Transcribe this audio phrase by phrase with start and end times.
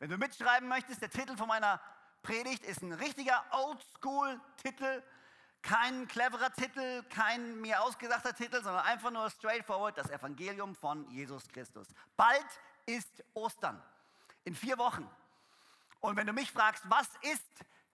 [0.00, 1.78] Wenn du mitschreiben möchtest, der Titel von meiner
[2.22, 5.02] Predigt ist ein richtiger Oldschool-Titel,
[5.60, 11.46] kein cleverer Titel, kein mir ausgedachter Titel, sondern einfach nur straightforward das Evangelium von Jesus
[11.48, 11.86] Christus.
[12.16, 12.46] Bald
[12.86, 13.78] ist Ostern,
[14.44, 15.06] in vier Wochen.
[16.00, 17.44] Und wenn du mich fragst, was ist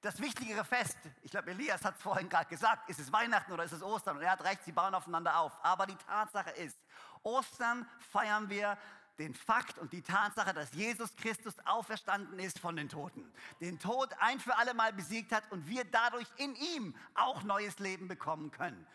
[0.01, 0.97] das wichtigere Fest?
[1.23, 4.17] Ich glaube, Elias hat es vorhin gerade gesagt, ist es Weihnachten oder ist es Ostern?
[4.17, 5.53] Und er hat recht, sie bauen aufeinander auf.
[5.65, 6.79] Aber die Tatsache ist,
[7.25, 8.79] Ostern feiern wir
[9.19, 14.11] den Fakt und die Tatsache, dass Jesus Christus auferstanden ist von den Toten, den Tod
[14.21, 18.51] ein für alle Mal besiegt hat und wir dadurch in ihm auch neues Leben bekommen
[18.51, 18.87] können.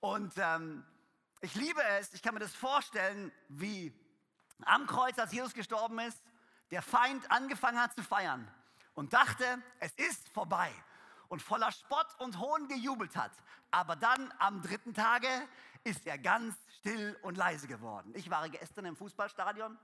[0.00, 0.84] Und ähm,
[1.40, 3.92] ich liebe es, ich kann mir das vorstellen, wie
[4.64, 6.20] am Kreuz, als Jesus gestorben ist,
[6.70, 8.46] der Feind angefangen hat zu feiern
[8.94, 10.70] und dachte, es ist vorbei
[11.28, 13.32] und voller Spott und Hohn gejubelt hat.
[13.70, 15.28] Aber dann am dritten Tage
[15.84, 18.12] ist er ganz still und leise geworden.
[18.16, 19.78] Ich war gestern im Fußballstadion.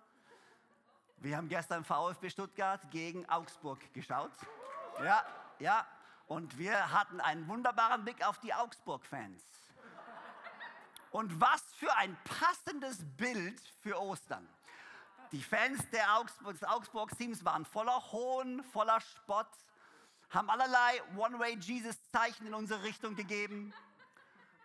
[1.18, 4.32] Wir haben gestern VfB Stuttgart gegen Augsburg geschaut.
[5.04, 5.24] Ja,
[5.58, 5.86] ja.
[6.26, 9.42] Und wir hatten einen wunderbaren Blick auf die Augsburg-Fans.
[11.10, 14.48] Und was für ein passendes Bild für Ostern.
[15.32, 15.84] Die Fans
[16.16, 19.50] Augsburg, des Augsburg-Teams waren voller Hohn, voller Spott,
[20.30, 23.74] haben allerlei One-Way-Jesus-Zeichen in unsere Richtung gegeben.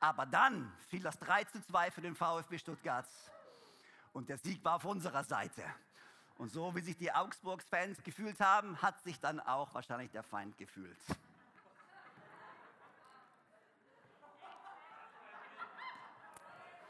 [0.05, 3.07] Aber dann fiel das 3 zu 2 für den VfB Stuttgart
[4.13, 5.63] und der Sieg war auf unserer Seite.
[6.37, 10.59] Und so wie sich die Augsburgs-Fans gefühlt haben, hat sich dann auch wahrscheinlich der Feind
[10.59, 10.99] gefühlt.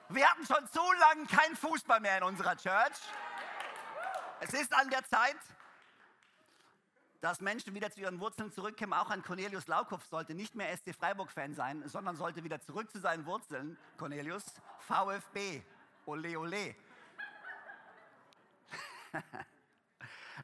[0.10, 3.00] Wir hatten schon zu lange keinen Fußball mehr in unserer Church.
[4.42, 5.38] Es ist an der Zeit,
[7.26, 8.94] dass Menschen wieder zu ihren Wurzeln zurückkommen.
[8.94, 13.00] Auch ein Cornelius Laukopf sollte nicht mehr SC Freiburg-Fan sein, sondern sollte wieder zurück zu
[13.00, 13.80] seinen Wurzeln.
[13.98, 14.44] Cornelius,
[14.82, 15.64] VfB,
[16.06, 16.76] ole ole.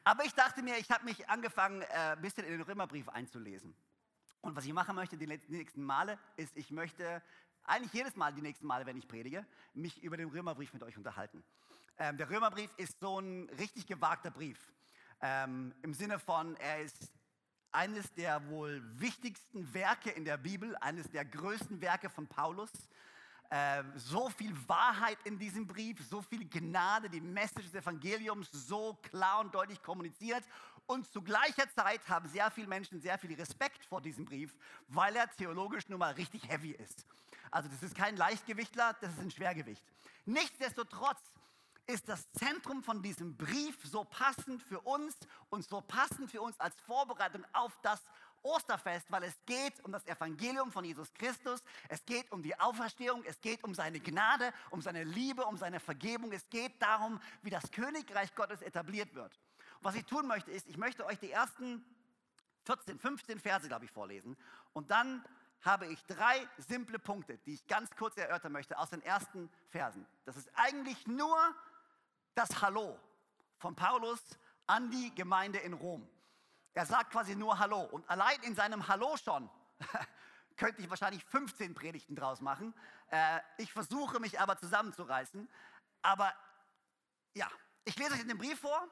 [0.04, 3.76] Aber ich dachte mir, ich habe mich angefangen, ein äh, bisschen in den Römerbrief einzulesen.
[4.42, 7.22] Und was ich machen möchte die nächsten Male, ist, ich möchte
[7.64, 10.98] eigentlich jedes Mal, die nächsten Male, wenn ich predige, mich über den Römerbrief mit euch
[10.98, 11.44] unterhalten.
[12.00, 14.58] Ähm, der Römerbrief ist so ein richtig gewagter Brief.
[15.22, 17.12] Ähm, Im Sinne von, er ist
[17.72, 22.72] eines der wohl wichtigsten Werke in der Bibel, eines der größten Werke von Paulus.
[23.50, 28.98] Äh, so viel Wahrheit in diesem Brief, so viel Gnade, die Message des Evangeliums so
[29.02, 30.44] klar und deutlich kommuniziert.
[30.88, 34.56] Und zu gleicher Zeit haben sehr viele Menschen sehr viel Respekt vor diesem Brief,
[34.88, 37.06] weil er theologisch nun mal richtig heavy ist.
[37.52, 39.84] Also das ist kein Leichtgewichtler, das ist ein Schwergewicht.
[40.26, 41.22] Nichtsdestotrotz
[41.92, 45.16] ist das Zentrum von diesem Brief so passend für uns
[45.50, 48.02] und so passend für uns als Vorbereitung auf das
[48.44, 53.24] Osterfest, weil es geht um das Evangelium von Jesus Christus, es geht um die Auferstehung,
[53.26, 57.50] es geht um seine Gnade, um seine Liebe, um seine Vergebung, es geht darum, wie
[57.50, 59.38] das Königreich Gottes etabliert wird.
[59.82, 61.84] Was ich tun möchte, ist, ich möchte euch die ersten
[62.66, 64.38] 14, 15 Verse, glaube ich, vorlesen
[64.74, 65.24] und dann
[65.62, 70.08] habe ich drei simple Punkte, die ich ganz kurz erörtern möchte aus den ersten Versen.
[70.26, 71.38] Das ist eigentlich nur
[72.36, 73.00] das Hallo
[73.58, 74.22] von Paulus
[74.68, 76.08] an die Gemeinde in Rom.
[76.74, 77.82] Er sagt quasi nur Hallo.
[77.82, 79.50] Und allein in seinem Hallo schon
[80.58, 82.74] könnte ich wahrscheinlich 15 Predigten draus machen.
[83.10, 85.50] Äh, ich versuche mich aber zusammenzureißen.
[86.02, 86.34] Aber
[87.34, 87.50] ja,
[87.84, 88.88] ich lese euch in den Brief vor,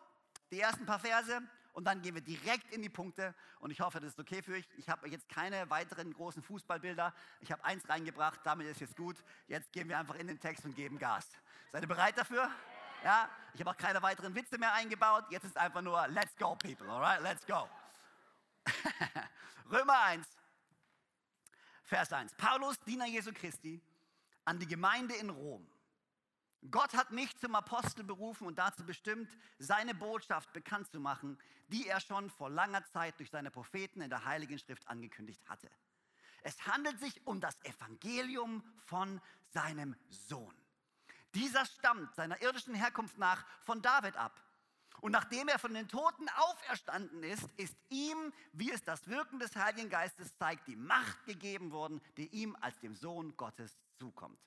[0.52, 1.42] die ersten paar Verse,
[1.74, 3.34] und dann gehen wir direkt in die Punkte.
[3.60, 4.68] Und ich hoffe, das ist okay für euch.
[4.78, 7.14] Ich habe jetzt keine weiteren großen Fußballbilder.
[7.40, 9.24] Ich habe eins reingebracht, damit ist jetzt gut.
[9.48, 11.28] Jetzt gehen wir einfach in den Text und geben Gas.
[11.72, 12.42] Seid ihr bereit dafür?
[12.44, 12.52] Ja,
[13.54, 15.26] ich habe auch keine weiteren Witze mehr eingebaut.
[15.30, 16.90] Jetzt ist einfach nur Let's go, people.
[16.90, 17.68] Alright, let's go.
[19.72, 20.28] Römer 1,
[21.84, 22.34] Vers 1.
[22.36, 23.82] Paulus, Diener Jesu Christi,
[24.46, 25.68] an die Gemeinde in Rom.
[26.70, 29.30] Gott hat mich zum Apostel berufen und dazu bestimmt,
[29.60, 31.38] seine Botschaft bekannt zu machen,
[31.70, 35.70] die er schon vor langer Zeit durch seine Propheten in der Heiligen Schrift angekündigt hatte.
[36.42, 39.22] Es handelt sich um das Evangelium von
[39.54, 40.54] seinem Sohn
[41.36, 44.42] dieser stammt seiner irdischen Herkunft nach von David ab.
[45.02, 49.56] Und nachdem er von den Toten auferstanden ist, ist ihm, wie es das Wirken des
[49.56, 54.40] Heiligen Geistes zeigt, die Macht gegeben worden, die ihm als dem Sohn Gottes zukommt.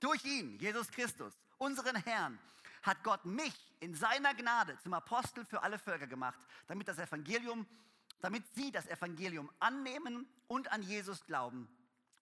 [0.00, 2.38] Durch ihn, Jesus Christus, unseren Herrn,
[2.82, 7.64] hat Gott mich in seiner Gnade zum Apostel für alle Völker gemacht, damit das Evangelium,
[8.20, 11.68] damit sie das Evangelium annehmen und an Jesus glauben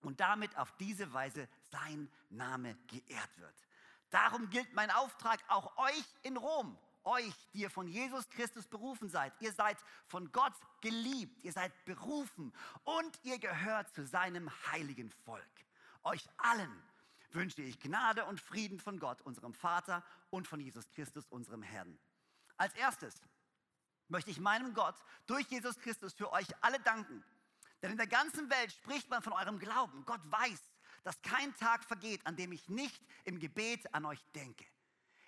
[0.03, 3.55] und damit auf diese Weise sein Name geehrt wird.
[4.11, 9.09] Darum gilt mein Auftrag auch euch in Rom, euch, die ihr von Jesus Christus berufen
[9.09, 9.33] seid.
[9.41, 12.53] Ihr seid von Gott geliebt, ihr seid berufen
[12.85, 15.45] und ihr gehört zu seinem heiligen Volk.
[16.03, 16.83] Euch allen
[17.33, 21.99] wünsche ich Gnade und Frieden von Gott, unserem Vater und von Jesus Christus, unserem Herrn.
[22.57, 23.15] Als erstes
[24.09, 24.97] möchte ich meinem Gott
[25.27, 27.25] durch Jesus Christus für euch alle danken.
[27.83, 30.05] Denn in der ganzen Welt spricht man von eurem Glauben.
[30.05, 30.61] Gott weiß,
[31.03, 34.65] dass kein Tag vergeht, an dem ich nicht im Gebet an euch denke.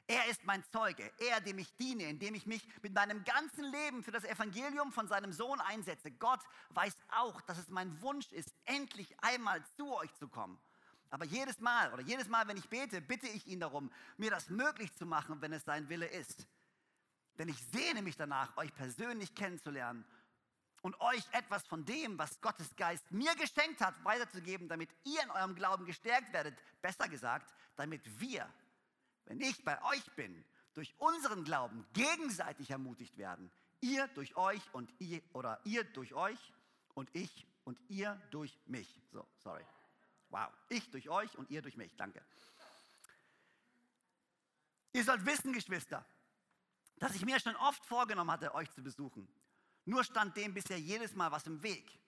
[0.06, 4.02] Er ist mein Zeuge, er, dem ich diene, indem ich mich mit meinem ganzen Leben
[4.02, 6.10] für das Evangelium von seinem Sohn einsetze.
[6.10, 6.40] Gott
[6.70, 10.60] weiß auch, dass es mein Wunsch ist, endlich einmal zu euch zu kommen.
[11.08, 14.50] Aber jedes Mal oder jedes Mal, wenn ich bete, bitte ich ihn darum, mir das
[14.50, 16.46] möglich zu machen, wenn es sein Wille ist.
[17.38, 20.04] Denn ich sehne mich danach, euch persönlich kennenzulernen
[20.82, 25.30] und euch etwas von dem, was Gottes Geist mir geschenkt hat, weiterzugeben, damit ihr in
[25.30, 26.56] eurem Glauben gestärkt werdet.
[26.82, 28.48] Besser gesagt, damit wir,
[29.26, 30.44] wenn ich bei euch bin,
[30.74, 33.50] durch unseren Glauben gegenseitig ermutigt werden.
[33.80, 36.52] Ihr durch euch und ihr oder ihr durch euch
[36.94, 39.00] und ich und ihr durch mich.
[39.12, 39.64] So, sorry.
[40.30, 40.48] Wow.
[40.68, 41.94] Ich durch euch und ihr durch mich.
[41.96, 42.22] Danke.
[44.94, 46.04] Ihr sollt wissen, Geschwister,
[46.96, 49.28] dass ich mir schon oft vorgenommen hatte, euch zu besuchen.
[49.84, 51.98] Nur stand dem bisher jedes Mal was im Weg.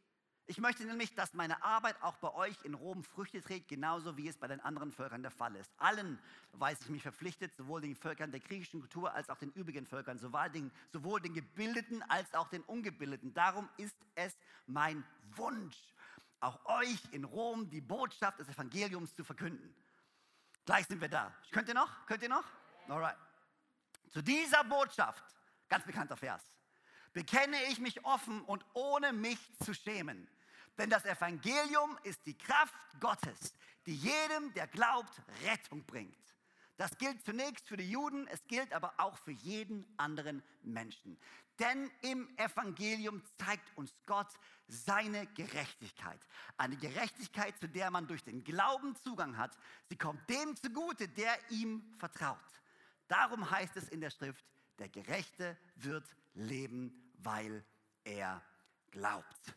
[0.47, 4.29] Ich möchte nämlich, dass meine Arbeit auch bei euch in Rom Früchte trägt, genauso wie
[4.29, 5.73] es bei den anderen Völkern der Fall ist.
[5.79, 6.19] Allen
[6.53, 10.19] weiß ich mich verpflichtet, sowohl den Völkern der griechischen Kultur als auch den übrigen Völkern,
[10.19, 13.33] sowohl den, sowohl den Gebildeten als auch den Ungebildeten.
[13.33, 14.37] Darum ist es
[14.67, 15.03] mein
[15.35, 15.77] Wunsch,
[16.41, 19.75] auch euch in Rom die Botschaft des Evangeliums zu verkünden.
[20.67, 21.35] Gleich sind wir da.
[21.53, 22.07] Könnt ihr noch?
[22.07, 22.45] Könnt ihr noch?
[22.87, 23.17] Alright.
[24.11, 25.25] Zu dieser Botschaft,
[25.69, 26.54] ganz bekannter Vers
[27.15, 30.29] bekenne ich mich offen und ohne mich zu schämen.
[30.77, 33.55] Denn das Evangelium ist die Kraft Gottes,
[33.87, 36.19] die jedem, der glaubt, Rettung bringt.
[36.77, 41.17] Das gilt zunächst für die Juden, es gilt aber auch für jeden anderen Menschen.
[41.61, 44.33] Denn im Evangelium zeigt uns Gott
[44.67, 46.19] seine Gerechtigkeit.
[46.57, 49.57] Eine Gerechtigkeit, zu der man durch den Glauben Zugang hat.
[49.89, 52.39] Sie kommt dem zugute, der ihm vertraut.
[53.07, 54.45] Darum heißt es in der Schrift,
[54.81, 57.65] der Gerechte wird leben weil
[58.05, 58.43] er
[58.91, 59.55] glaubt.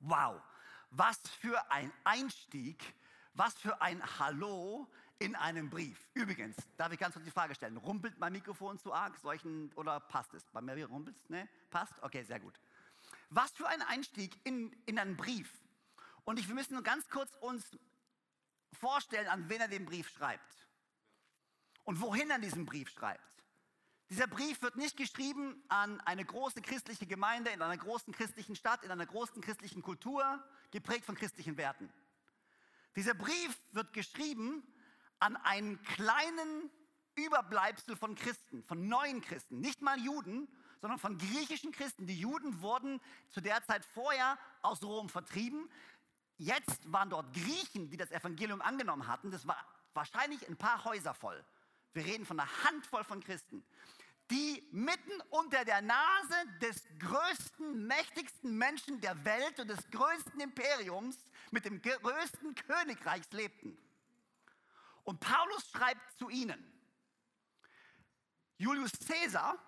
[0.00, 0.40] Wow,
[0.90, 2.94] was für ein Einstieg,
[3.34, 4.88] was für ein Hallo
[5.18, 6.08] in einem Brief.
[6.14, 10.00] Übrigens, darf ich ganz kurz die Frage stellen, rumpelt mein Mikrofon zu arg solchen, oder
[10.00, 10.44] passt es?
[10.50, 11.48] Bei mir rumpelt es, ne?
[11.70, 11.92] Passt?
[12.02, 12.58] Okay, sehr gut.
[13.28, 15.52] Was für ein Einstieg in, in einen Brief.
[16.24, 17.78] Und ich, wir müssen nur ganz kurz uns
[18.72, 20.66] vorstellen, an wen er den Brief schreibt.
[21.84, 23.39] Und wohin er diesen Brief schreibt.
[24.10, 28.82] Dieser Brief wird nicht geschrieben an eine große christliche Gemeinde in einer großen christlichen Stadt,
[28.82, 30.42] in einer großen christlichen Kultur,
[30.72, 31.88] geprägt von christlichen Werten.
[32.96, 34.64] Dieser Brief wird geschrieben
[35.20, 36.70] an einen kleinen
[37.14, 40.48] Überbleibsel von Christen, von neuen Christen, nicht mal Juden,
[40.80, 42.08] sondern von griechischen Christen.
[42.08, 45.70] Die Juden wurden zu der Zeit vorher aus Rom vertrieben.
[46.36, 49.30] Jetzt waren dort Griechen, die das Evangelium angenommen hatten.
[49.30, 49.64] Das war
[49.94, 51.44] wahrscheinlich ein paar Häuser voll.
[51.92, 53.64] Wir reden von einer Handvoll von Christen
[54.30, 61.18] die mitten unter der Nase des größten, mächtigsten Menschen der Welt und des größten Imperiums
[61.50, 63.76] mit dem größten Königreichs lebten.
[65.02, 66.64] Und Paulus schreibt zu ihnen,
[68.58, 69.58] Julius Caesar,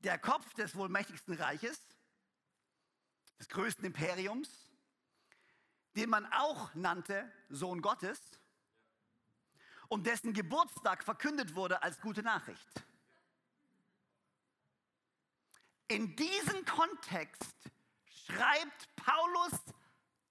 [0.00, 1.80] der Kopf des wohl mächtigsten Reiches,
[3.38, 4.70] des größten Imperiums,
[5.96, 8.39] den man auch nannte Sohn Gottes,
[9.90, 12.84] und dessen Geburtstag verkündet wurde als gute Nachricht.
[15.88, 17.56] In diesem Kontext
[18.24, 19.52] schreibt Paulus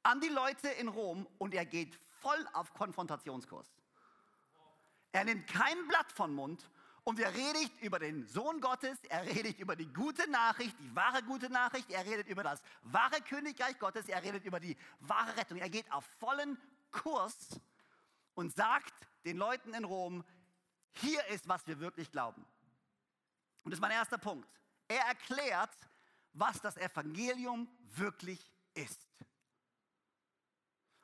[0.03, 3.67] an die Leute in Rom und er geht voll auf Konfrontationskurs.
[5.11, 6.69] Er nimmt kein Blatt von Mund
[7.03, 11.21] und er redet über den Sohn Gottes, er redet über die gute Nachricht, die wahre
[11.23, 15.57] gute Nachricht, er redet über das wahre Königreich Gottes, er redet über die wahre Rettung.
[15.57, 16.57] Er geht auf vollen
[16.91, 17.59] Kurs
[18.35, 20.23] und sagt, den Leuten in Rom,
[20.91, 22.45] hier ist, was wir wirklich glauben.
[23.63, 24.49] Und das ist mein erster Punkt.
[24.87, 25.75] Er erklärt,
[26.33, 29.07] was das Evangelium wirklich ist.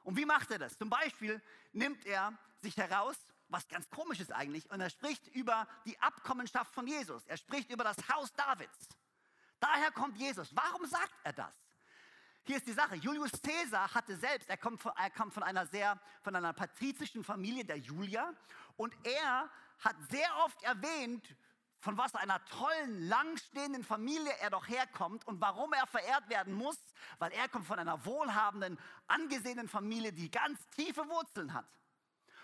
[0.03, 0.77] Und wie macht er das?
[0.77, 1.41] Zum Beispiel
[1.73, 3.17] nimmt er sich heraus,
[3.47, 7.25] was ganz komisch ist eigentlich, und er spricht über die Abkommenschaft von Jesus.
[7.27, 8.89] Er spricht über das Haus Davids.
[9.59, 10.55] Daher kommt Jesus.
[10.55, 11.64] Warum sagt er das?
[12.47, 12.95] Hier ist die Sache.
[12.95, 17.23] Julius Caesar hatte selbst, er kommt von, er kommt von einer sehr, von einer patrizischen
[17.23, 18.31] Familie der Julia
[18.77, 19.49] und er
[19.79, 21.35] hat sehr oft erwähnt,
[21.79, 26.77] von was einer tollen, langstehenden Familie er doch herkommt und warum er verehrt werden muss,
[27.17, 31.65] weil er kommt von einer wohlhabenden, angesehenen Familie, die ganz tiefe Wurzeln hat.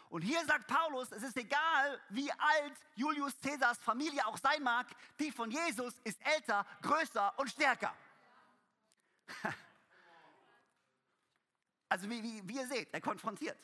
[0.09, 4.87] Und hier sagt Paulus, es ist egal, wie alt Julius Caesars Familie auch sein mag,
[5.19, 7.93] die von Jesus ist älter, größer und stärker.
[11.91, 13.59] Also wie, wie, wie ihr seht, er konfrontiert.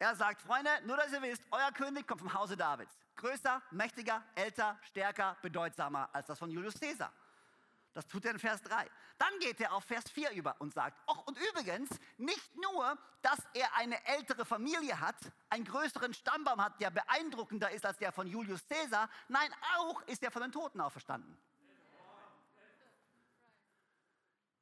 [0.00, 2.98] Er sagt, Freunde, nur dass ihr wisst, euer König kommt vom Hause Davids.
[3.14, 7.12] Größer, mächtiger, älter, stärker, bedeutsamer als das von Julius Caesar.
[7.94, 8.90] Das tut er in Vers 3.
[9.18, 13.38] Dann geht er auf Vers 4 über und sagt, ach und übrigens, nicht nur, dass
[13.54, 15.16] er eine ältere Familie hat,
[15.48, 20.24] einen größeren Stammbaum hat, der beeindruckender ist als der von Julius Caesar, nein, auch ist
[20.24, 21.38] er von den Toten auferstanden.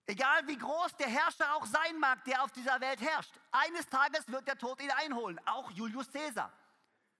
[0.07, 4.29] Egal wie groß der Herrscher auch sein mag, der auf dieser Welt herrscht, eines Tages
[4.29, 6.53] wird der Tod ihn einholen, auch Julius Caesar,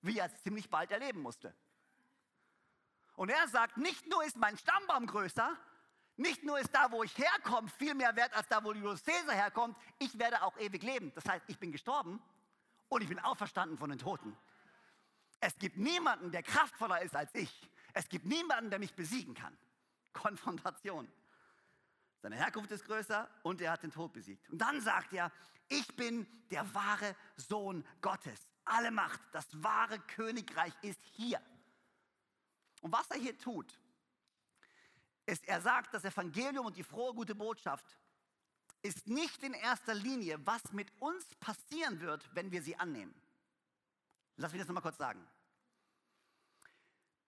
[0.03, 1.55] wie er es ziemlich bald erleben musste.
[3.17, 5.57] Und er sagt, nicht nur ist mein Stammbaum größer,
[6.17, 9.35] nicht nur ist da, wo ich herkomme, viel mehr wert als da, wo Julius Caesar
[9.35, 11.13] herkommt, ich werde auch ewig leben.
[11.15, 12.23] Das heißt, ich bin gestorben
[12.89, 14.37] und ich bin auferstanden von den Toten.
[15.41, 17.71] Es gibt niemanden, der kraftvoller ist als ich.
[17.95, 19.57] Es gibt niemanden, der mich besiegen kann.
[20.13, 21.11] Konfrontation.
[22.25, 24.49] Seine Herkunft ist größer und er hat den Tod besiegt.
[24.49, 25.31] Und dann sagt er,
[25.69, 28.49] ich bin der wahre Sohn Gottes.
[28.65, 31.39] Alle Macht, das wahre Königreich ist hier.
[32.81, 33.79] Und was er hier tut,
[35.27, 37.85] ist, er sagt, das Evangelium und die frohe gute Botschaft
[38.81, 43.15] ist nicht in erster Linie, was mit uns passieren wird, wenn wir sie annehmen.
[44.39, 45.23] Lass mich das nochmal kurz sagen.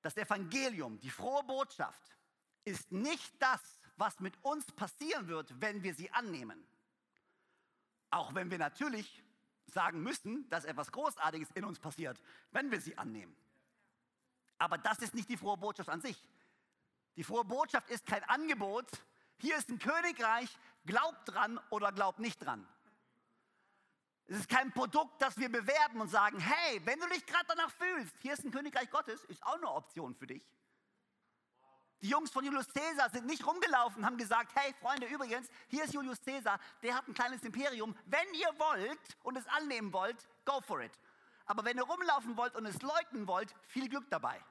[0.00, 2.16] Das Evangelium, die frohe Botschaft,
[2.64, 6.66] ist nicht das, was mit uns passieren wird, wenn wir sie annehmen.
[8.10, 9.22] Auch wenn wir natürlich
[9.66, 12.20] sagen müssen, dass etwas Großartiges in uns passiert,
[12.52, 13.34] wenn wir sie annehmen.
[14.58, 16.16] Aber das ist nicht die frohe Botschaft an sich.
[17.16, 18.86] Die frohe Botschaft ist kein Angebot.
[19.38, 22.66] Hier ist ein Königreich, glaubt dran oder glaubt nicht dran.
[24.28, 27.70] Es ist kein Produkt, das wir bewerben und sagen, hey, wenn du dich gerade danach
[27.70, 30.44] fühlst, hier ist ein Königreich Gottes, ist auch eine Option für dich.
[32.02, 35.84] Die Jungs von Julius Caesar sind nicht rumgelaufen und haben gesagt, hey Freunde, übrigens, hier
[35.84, 37.96] ist Julius Caesar, der hat ein kleines Imperium.
[38.04, 40.92] Wenn ihr wollt und es annehmen wollt, go for it.
[41.46, 44.42] Aber wenn ihr rumlaufen wollt und es leugnen wollt, viel Glück dabei.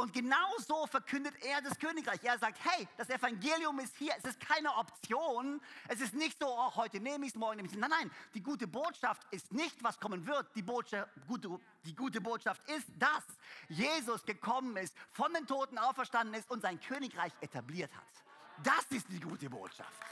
[0.00, 2.24] Und genau so verkündet er das Königreich.
[2.24, 4.14] Er sagt, hey, das Evangelium ist hier.
[4.16, 5.60] Es ist keine Option.
[5.88, 7.78] Es ist nicht so, oh, heute nehme ich es, morgen nehme ich es.
[7.78, 10.46] Nein, nein, die gute Botschaft ist nicht, was kommen wird.
[10.56, 13.24] Die, Botschaft, gute, die gute Botschaft ist, dass
[13.68, 18.64] Jesus gekommen ist, von den Toten auferstanden ist und sein Königreich etabliert hat.
[18.64, 20.02] Das ist die gute Botschaft.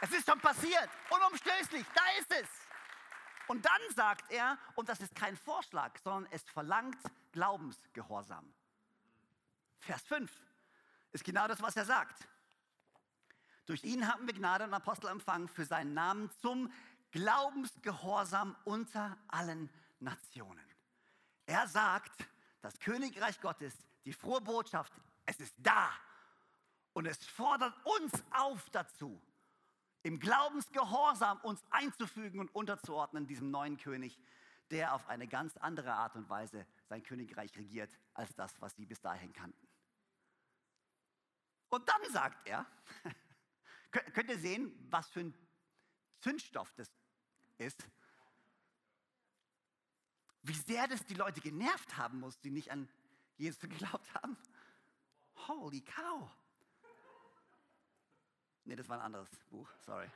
[0.00, 2.48] Es ist schon passiert, unumstößlich, da ist es.
[3.48, 6.98] Und dann sagt er, und das ist kein Vorschlag, sondern es verlangt
[7.32, 8.52] Glaubensgehorsam.
[9.80, 10.30] Vers 5
[11.12, 12.28] ist genau das, was er sagt.
[13.66, 16.72] Durch ihn haben wir Gnade und Apostel empfangen für seinen Namen zum
[17.10, 19.70] Glaubensgehorsam unter allen
[20.00, 20.64] Nationen.
[21.46, 22.26] Er sagt,
[22.60, 24.92] das Königreich Gottes, die frohe Botschaft,
[25.26, 25.90] es ist da.
[26.92, 29.20] Und es fordert uns auf dazu,
[30.02, 34.18] im Glaubensgehorsam uns einzufügen und unterzuordnen diesem neuen König,
[34.70, 38.86] der auf eine ganz andere Art und Weise sein Königreich regiert als das, was sie
[38.86, 39.68] bis dahin kannten.
[41.68, 42.66] Und dann sagt er,
[43.90, 45.34] könnt ihr sehen, was für ein
[46.20, 46.90] Zündstoff das
[47.58, 47.86] ist?
[50.42, 52.88] Wie sehr das die Leute genervt haben muss, die nicht an
[53.36, 54.36] Jesus geglaubt haben.
[55.48, 56.30] Holy cow.
[58.64, 60.08] Nee, das war ein anderes Buch, sorry.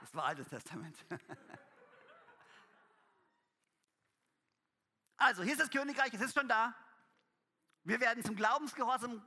[0.00, 0.96] Das war Altes Testament.
[5.16, 6.74] Also, hier ist das Königreich, es ist schon da.
[7.84, 9.22] Wir werden zum Glaubensgehorsam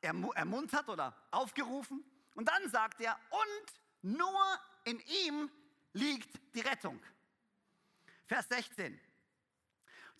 [0.00, 2.02] ermuntert oder aufgerufen.
[2.34, 5.50] Und dann sagt er, und nur in ihm
[5.92, 7.02] liegt die Rettung.
[8.26, 8.98] Vers 16.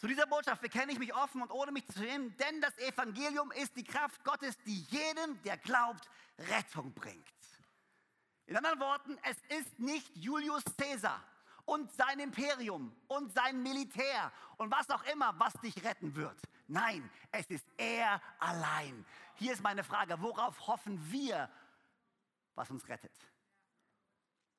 [0.00, 3.52] Zu dieser Botschaft bekenne ich mich offen und ohne mich zu schämen, denn das Evangelium
[3.52, 7.22] ist die Kraft Gottes, die jedem, der glaubt, Rettung bringt.
[8.46, 11.22] In anderen Worten, es ist nicht Julius Caesar
[11.66, 16.40] und sein Imperium und sein Militär und was auch immer, was dich retten wird.
[16.66, 19.04] Nein, es ist er allein.
[19.34, 21.50] Hier ist meine Frage, worauf hoffen wir,
[22.54, 23.12] was uns rettet?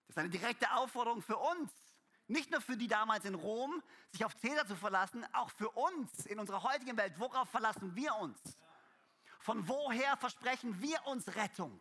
[0.05, 1.71] Das ist eine direkte Aufforderung für uns.
[2.31, 6.25] Nicht nur für die damals in Rom, sich auf Caesar zu verlassen, auch für uns
[6.27, 7.13] in unserer heutigen Welt.
[7.17, 8.39] Worauf verlassen wir uns?
[9.39, 11.77] Von woher versprechen wir uns Rettung?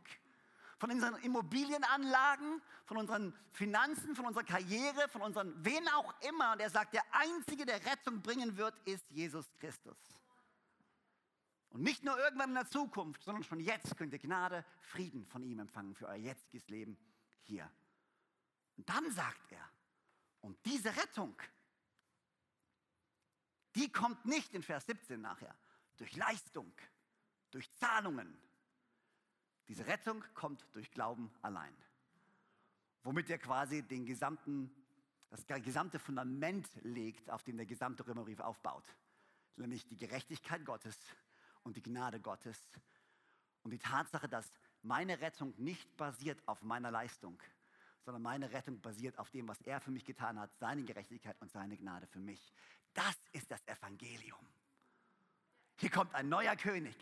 [0.78, 6.52] Von unseren Immobilienanlagen, von unseren Finanzen, von unserer Karriere, von unseren, wen auch immer.
[6.52, 9.98] Und er sagt, der Einzige, der Rettung bringen wird, ist Jesus Christus.
[11.68, 15.44] Und nicht nur irgendwann in der Zukunft, sondern schon jetzt könnt ihr Gnade, Frieden von
[15.44, 16.98] ihm empfangen für euer jetziges Leben
[17.42, 17.70] hier.
[18.76, 19.70] Und dann sagt er,
[20.40, 21.40] und diese Rettung,
[23.74, 25.54] die kommt nicht in Vers 17 nachher
[25.96, 26.72] durch Leistung,
[27.50, 28.40] durch Zahlungen.
[29.68, 31.76] Diese Rettung kommt durch Glauben allein.
[33.02, 34.70] Womit er quasi den gesamten,
[35.28, 38.84] das gesamte Fundament legt, auf dem der gesamte Römerbrief aufbaut.
[39.56, 40.96] Nämlich die Gerechtigkeit Gottes
[41.62, 42.58] und die Gnade Gottes
[43.62, 44.50] und die Tatsache, dass
[44.82, 47.40] meine Rettung nicht basiert auf meiner Leistung,
[48.04, 51.50] sondern meine Rettung basiert auf dem, was er für mich getan hat, seine Gerechtigkeit und
[51.50, 52.52] seine Gnade für mich.
[52.94, 54.46] Das ist das Evangelium.
[55.76, 56.96] Hier kommt ein neuer König.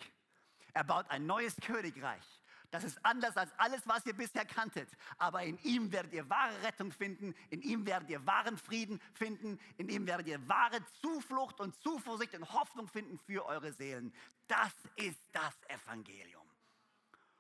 [0.75, 2.25] Er baut ein neues Königreich.
[2.71, 4.89] Das ist anders als alles, was ihr bisher kanntet.
[5.17, 9.59] Aber in ihm werdet ihr wahre Rettung finden, in ihm werdet ihr wahren Frieden finden,
[9.79, 14.15] in ihm werdet ihr wahre Zuflucht und Zuversicht und Hoffnung finden für eure Seelen.
[14.47, 16.48] Das ist das Evangelium.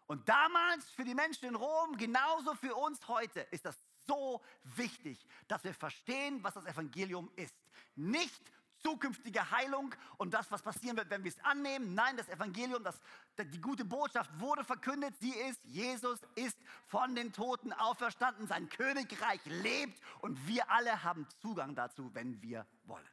[0.08, 5.24] Und damals für die Menschen in Rom, genauso für uns heute, ist das so wichtig,
[5.48, 7.54] dass wir verstehen, was das Evangelium ist.
[7.94, 8.40] Nicht
[8.78, 11.94] zukünftige Heilung und das, was passieren wird, wenn wir es annehmen.
[11.94, 12.98] Nein, das Evangelium, das,
[13.36, 15.14] die gute Botschaft wurde verkündet.
[15.20, 18.46] Sie ist, Jesus ist von den Toten auferstanden.
[18.46, 23.06] Sein Königreich lebt und wir alle haben Zugang dazu, wenn wir wollen.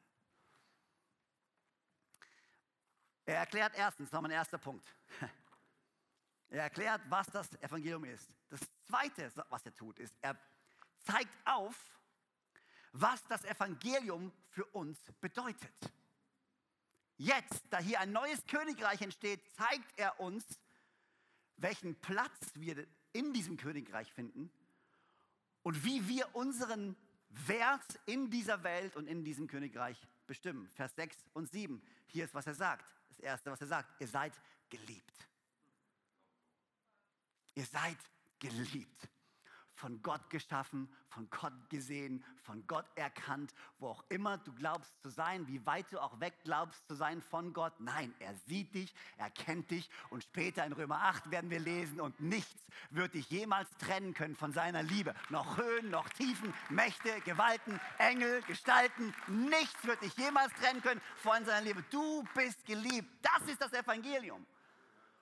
[3.25, 4.88] Er erklärt erstens, noch mein erster Punkt.
[6.56, 8.34] Er erklärt, was das Evangelium ist.
[8.48, 10.40] Das Zweite, was er tut, ist, er
[11.00, 11.76] zeigt auf,
[12.94, 15.94] was das Evangelium für uns bedeutet.
[17.18, 20.46] Jetzt, da hier ein neues Königreich entsteht, zeigt er uns,
[21.58, 24.50] welchen Platz wir in diesem Königreich finden
[25.62, 26.96] und wie wir unseren
[27.28, 30.70] Wert in dieser Welt und in diesem Königreich bestimmen.
[30.76, 31.86] Vers 6 und 7.
[32.08, 32.86] Hier ist, was er sagt.
[33.10, 34.00] Das Erste, was er sagt.
[34.00, 34.32] Ihr seid
[34.70, 35.15] geliebt.
[37.55, 37.98] Ihr seid
[38.39, 39.09] geliebt
[39.75, 45.09] von Gott geschaffen, von Gott gesehen, von Gott erkannt, wo auch immer du glaubst zu
[45.09, 47.74] sein, wie weit du auch weg glaubst zu sein von Gott.
[47.79, 52.00] Nein, er sieht dich, er kennt dich und später in Römer 8 werden wir lesen
[52.00, 55.13] und nichts wird dich jemals trennen können von seiner Liebe.
[55.29, 61.44] Noch Höhen, noch Tiefen, Mächte, Gewalten, Engel, Gestalten, nichts wird dich jemals trennen können von
[61.46, 61.83] seiner Liebe.
[61.91, 63.09] Du bist geliebt.
[63.22, 64.46] Das ist das Evangelium.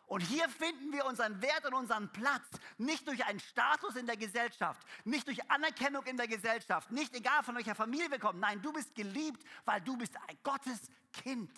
[0.06, 2.46] Und hier finden wir unseren Wert und unseren Platz
[2.78, 7.44] nicht durch einen Status in der Gesellschaft, nicht durch Anerkennung in der Gesellschaft, nicht egal
[7.44, 8.40] von welcher Familie wir kommen.
[8.40, 10.82] Nein, du bist geliebt, weil du bist ein Gottes
[11.14, 11.52] Kind.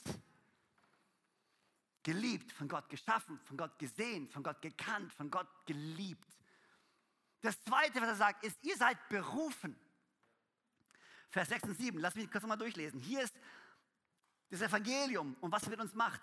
[2.04, 6.30] Geliebt, von Gott geschaffen, von Gott gesehen, von Gott gekannt, von Gott geliebt.
[7.42, 9.76] Das Zweite, was er sagt, ist, ihr seid berufen.
[11.30, 13.00] Vers 6 und 7, lass mich kurz nochmal durchlesen.
[13.00, 13.36] Hier ist
[14.50, 16.22] das Evangelium und was es mit uns macht.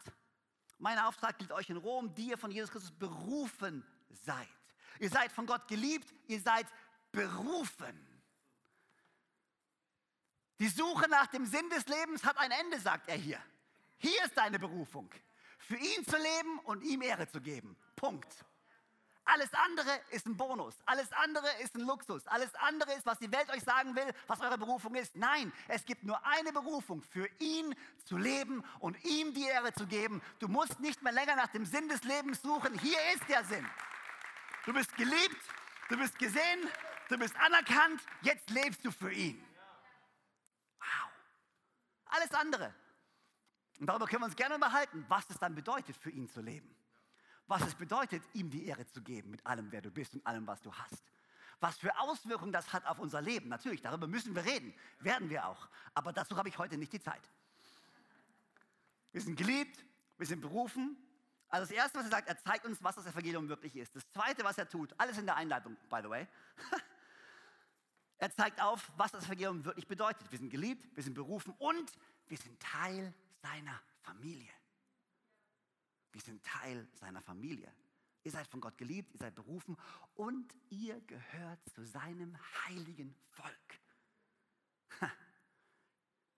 [0.79, 4.49] Mein Auftrag gilt euch in Rom, die ihr von Jesus Christus berufen seid.
[4.99, 6.67] Ihr seid von Gott geliebt, ihr seid
[7.11, 8.09] berufen.
[10.59, 13.41] Die Suche nach dem Sinn des Lebens hat ein Ende, sagt er hier.
[13.99, 15.11] Hier ist deine Berufung.
[15.59, 17.77] Für ihn zu leben und ihm Ehre zu geben.
[17.97, 18.45] Punkt.
[19.25, 20.75] Alles andere ist ein Bonus.
[20.85, 22.27] Alles andere ist ein Luxus.
[22.27, 25.15] Alles andere ist, was die Welt euch sagen will, was eure Berufung ist.
[25.15, 29.87] Nein, es gibt nur eine Berufung, für ihn zu leben und ihm die Ehre zu
[29.87, 30.21] geben.
[30.41, 32.77] Du musst nicht mehr länger nach dem Sinn des Lebens suchen.
[32.81, 33.69] Hier ist der Sinn.
[34.65, 35.43] Du bist geliebt,
[35.89, 36.69] du bist gesehen,
[37.09, 38.03] du bist anerkannt.
[38.23, 39.43] Jetzt lebst du für ihn.
[40.79, 41.11] Wow.
[42.07, 42.75] Alles andere.
[43.79, 46.82] Und darüber können wir uns gerne unterhalten, was es dann bedeutet, für ihn zu leben
[47.47, 50.47] was es bedeutet, ihm die Ehre zu geben mit allem, wer du bist und allem,
[50.47, 51.03] was du hast.
[51.61, 53.49] Was für Auswirkungen das hat auf unser Leben.
[53.49, 54.75] Natürlich, darüber müssen wir reden.
[55.01, 55.69] Werden wir auch.
[55.95, 57.23] Aber dazu habe ich heute nicht die Zeit.
[59.13, 59.85] Wir sind geliebt,
[60.19, 60.97] wir sind berufen.
[61.49, 63.95] Also das Erste, was er sagt, er zeigt uns, was das Evangelium wirklich ist.
[63.95, 66.27] Das Zweite, was er tut, alles in der Einleitung, by the way.
[68.19, 70.31] er zeigt auf, was das Evangelium wirklich bedeutet.
[70.33, 71.93] Wir sind geliebt, wir sind berufen und
[72.27, 74.51] wir sind Teil seiner Familie.
[76.13, 77.73] Wir sind Teil seiner Familie.
[78.25, 79.77] Ihr seid von Gott geliebt, ihr seid berufen
[80.15, 83.81] und ihr gehört zu seinem heiligen Volk.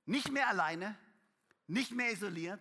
[0.06, 0.96] Nicht mehr alleine,
[1.66, 2.60] nicht mehr isoliert,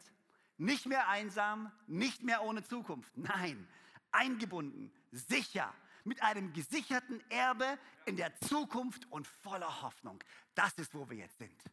[0.58, 3.18] nicht mehr einsam, nicht mehr ohne Zukunft.
[3.18, 3.68] Nein,
[4.12, 5.74] eingebunden, sicher,
[6.06, 10.22] mit einem gesicherten Erbe in der Zukunft und voller Hoffnung.
[10.54, 11.64] Das ist, wo wir jetzt sind.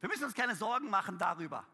[0.00, 1.66] Wir müssen uns keine Sorgen machen darüber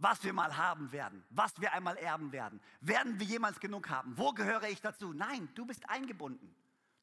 [0.00, 2.60] was wir mal haben werden, was wir einmal erben werden.
[2.80, 4.16] Werden wir jemals genug haben?
[4.16, 5.12] Wo gehöre ich dazu?
[5.12, 6.54] Nein, du bist eingebunden.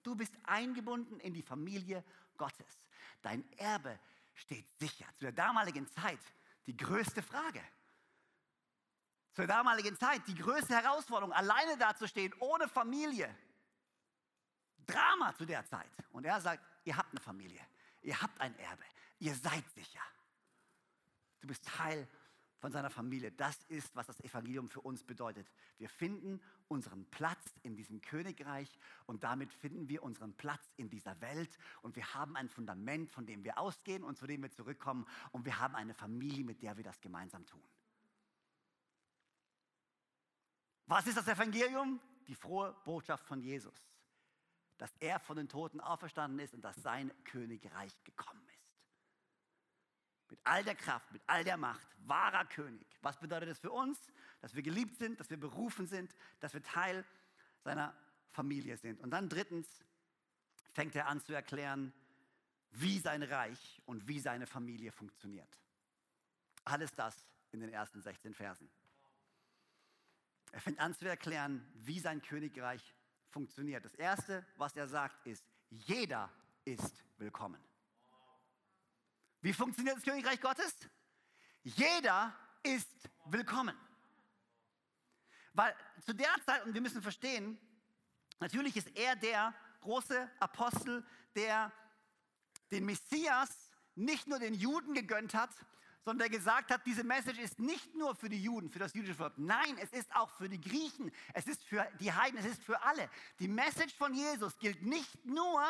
[0.01, 2.03] Du bist eingebunden in die Familie
[2.38, 2.88] Gottes.
[3.21, 3.99] Dein Erbe
[4.33, 5.05] steht sicher.
[5.15, 6.19] Zu der damaligen Zeit
[6.65, 7.62] die größte Frage.
[9.33, 13.33] Zur damaligen Zeit die größte Herausforderung, alleine dazustehen, ohne Familie.
[14.88, 15.91] Drama zu der Zeit.
[16.12, 17.62] Und er sagt, ihr habt eine Familie,
[18.01, 18.83] ihr habt ein Erbe,
[19.19, 20.01] ihr seid sicher.
[21.41, 22.07] Du bist Teil
[22.60, 23.32] von seiner Familie.
[23.32, 25.48] Das ist, was das Evangelium für uns bedeutet.
[25.78, 28.70] Wir finden unseren Platz in diesem Königreich
[29.06, 33.26] und damit finden wir unseren Platz in dieser Welt und wir haben ein Fundament, von
[33.26, 36.78] dem wir ausgehen und zu dem wir zurückkommen und wir haben eine Familie, mit der
[36.78, 37.63] wir das gemeinsam tun.
[40.88, 42.00] Was ist das Evangelium?
[42.28, 43.76] Die frohe Botschaft von Jesus.
[44.78, 48.57] Dass er von den Toten auferstanden ist und dass sein Königreich gekommen ist.
[50.29, 52.85] Mit all der Kraft, mit all der Macht, wahrer König.
[53.01, 53.99] Was bedeutet das für uns?
[54.41, 57.05] Dass wir geliebt sind, dass wir berufen sind, dass wir Teil
[57.63, 57.95] seiner
[58.31, 59.01] Familie sind.
[59.01, 59.67] Und dann drittens
[60.73, 61.93] fängt er an zu erklären,
[62.71, 65.57] wie sein Reich und wie seine Familie funktioniert.
[66.65, 67.15] Alles das
[67.51, 68.69] in den ersten 16 Versen.
[70.51, 72.93] Er fängt an zu erklären, wie sein Königreich
[73.29, 73.85] funktioniert.
[73.85, 76.31] Das Erste, was er sagt, ist, jeder
[76.65, 77.61] ist willkommen.
[79.47, 80.75] Wie funktioniert das Königreich Gottes?
[81.63, 82.89] Jeder ist
[83.27, 83.73] willkommen.
[85.53, 85.73] Weil
[86.05, 87.57] zu der Zeit, und wir müssen verstehen,
[88.41, 91.71] natürlich ist er der große Apostel, der
[92.71, 95.51] den Messias nicht nur den Juden gegönnt hat,
[96.03, 99.15] sondern der gesagt hat, diese Message ist nicht nur für die Juden, für das jüdische
[99.15, 99.38] Volk.
[99.38, 102.81] Nein, es ist auch für die Griechen, es ist für die Heiden, es ist für
[102.81, 103.10] alle.
[103.39, 105.63] Die Message von Jesus gilt nicht nur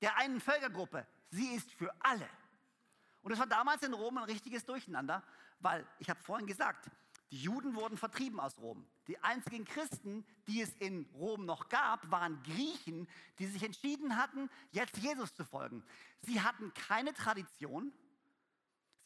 [0.00, 2.28] der einen Völkergruppe, sie ist für alle.
[3.24, 5.24] Und es war damals in Rom ein richtiges Durcheinander,
[5.58, 6.90] weil, ich habe vorhin gesagt,
[7.30, 8.86] die Juden wurden vertrieben aus Rom.
[9.08, 13.08] Die einzigen Christen, die es in Rom noch gab, waren Griechen,
[13.38, 15.82] die sich entschieden hatten, jetzt Jesus zu folgen.
[16.20, 17.92] Sie hatten keine Tradition,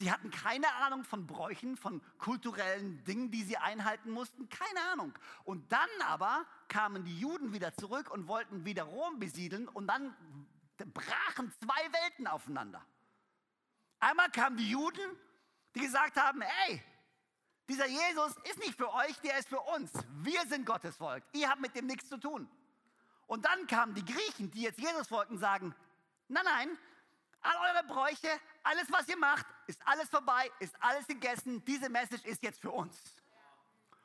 [0.01, 5.11] Sie hatten keine Ahnung von Bräuchen, von kulturellen Dingen, die sie einhalten mussten, keine Ahnung.
[5.43, 10.15] Und dann aber kamen die Juden wieder zurück und wollten wieder Rom besiedeln und dann
[10.93, 12.81] brachen zwei Welten aufeinander.
[13.99, 15.17] Einmal kamen die Juden,
[15.75, 16.83] die gesagt haben, ey,
[17.67, 19.91] dieser Jesus ist nicht für euch, der ist für uns.
[20.23, 21.23] Wir sind Gottes Volk.
[21.33, 22.49] Ihr habt mit dem nichts zu tun.
[23.27, 25.75] Und dann kamen die Griechen, die jetzt Jesus folgten, sagen,
[26.29, 26.77] nein, nein,
[27.41, 28.29] all eure Bräuche,
[28.63, 31.63] alles, was ihr macht, ist alles vorbei, ist alles gegessen.
[31.65, 32.97] Diese Message ist jetzt für uns.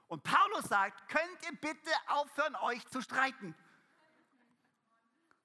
[0.09, 3.54] Und Paulus sagt, könnt ihr bitte aufhören, euch zu streiten?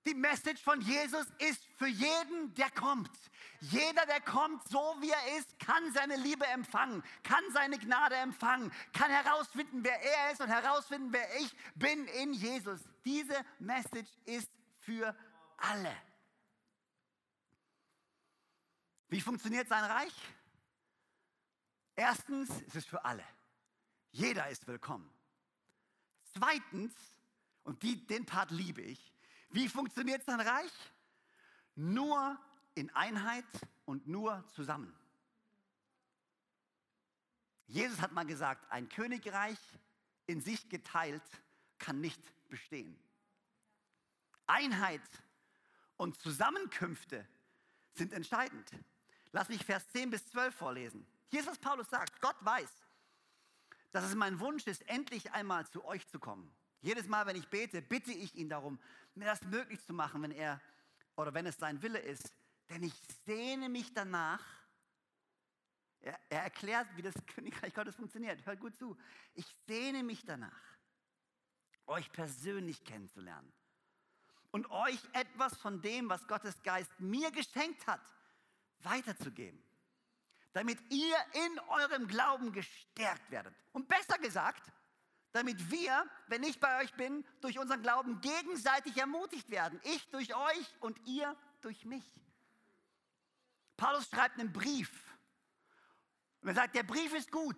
[0.05, 3.11] Die Message von Jesus ist für jeden, der kommt.
[3.61, 8.71] Jeder, der kommt, so wie er ist, kann seine Liebe empfangen, kann seine Gnade empfangen,
[8.93, 12.79] kann herausfinden, wer er ist und herausfinden, wer ich bin in Jesus.
[13.03, 15.13] Diese Message ist für
[15.57, 15.95] alle.
[19.09, 20.13] Wie funktioniert sein Reich?
[21.95, 23.25] Erstens, es ist für alle.
[24.11, 25.11] Jeder ist willkommen.
[26.33, 26.93] Zweitens,
[27.63, 29.13] und die, den Part liebe ich,
[29.49, 30.71] wie funktioniert sein Reich?
[31.75, 32.39] Nur
[32.75, 33.45] in Einheit
[33.85, 34.93] und nur zusammen.
[37.67, 39.59] Jesus hat mal gesagt, ein Königreich
[40.25, 41.23] in sich geteilt
[41.77, 42.99] kann nicht bestehen.
[44.47, 45.01] Einheit
[45.97, 47.27] und Zusammenkünfte
[47.93, 48.71] sind entscheidend.
[49.31, 51.05] Lass mich Vers 10 bis 12 vorlesen.
[51.27, 52.19] Hier ist, was Paulus sagt.
[52.21, 52.71] Gott weiß,
[53.91, 56.51] dass es mein Wunsch ist, endlich einmal zu euch zu kommen.
[56.81, 58.79] Jedes Mal, wenn ich bete, bitte ich ihn darum,
[59.13, 60.61] mir das möglich zu machen, wenn er
[61.15, 62.33] oder wenn es sein Wille ist.
[62.69, 62.93] Denn ich
[63.25, 64.43] sehne mich danach.
[66.01, 68.45] Er, er erklärt, wie das Königreich Gottes funktioniert.
[68.45, 68.97] Hört gut zu.
[69.33, 70.61] Ich sehne mich danach,
[71.87, 73.51] euch persönlich kennenzulernen
[74.51, 78.01] und euch etwas von dem, was Gottes Geist mir geschenkt hat,
[78.79, 79.61] weiterzugeben,
[80.53, 83.53] damit ihr in eurem Glauben gestärkt werdet.
[83.73, 84.71] Und besser gesagt,
[85.31, 89.79] damit wir, wenn ich bei euch bin, durch unseren Glauben gegenseitig ermutigt werden.
[89.83, 92.03] Ich durch euch und ihr durch mich.
[93.79, 94.91] Paulus schreibt einen Brief.
[96.41, 97.57] Und er sagt, der Brief ist gut.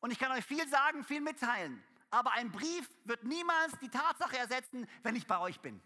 [0.00, 1.82] Und ich kann euch viel sagen, viel mitteilen.
[2.10, 5.80] Aber ein Brief wird niemals die Tatsache ersetzen, wenn ich bei euch bin.